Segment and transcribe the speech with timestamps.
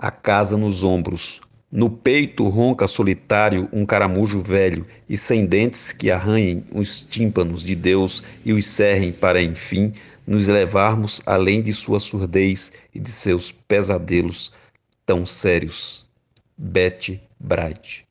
[0.00, 1.40] a casa nos ombros.
[1.70, 7.74] No peito ronca solitário um caramujo velho e sem dentes que arranhem os tímpanos de
[7.74, 9.92] Deus e os cerrem para, enfim,
[10.26, 14.50] nos levarmos além de sua surdez e de seus pesadelos
[15.04, 16.06] tão sérios.
[16.56, 18.07] Betty Bright